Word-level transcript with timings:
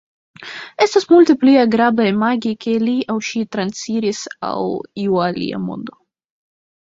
Estus 0.83 1.03
multe 1.09 1.33
pli 1.41 1.51
agrable 1.63 2.07
imagi, 2.11 2.53
ke 2.65 2.73
li 2.85 2.95
aŭ 3.15 3.19
ŝi 3.27 3.41
transiris 3.57 4.21
al 4.49 4.73
iu 5.05 5.19
alia 5.27 5.61
mondo. 5.67 5.99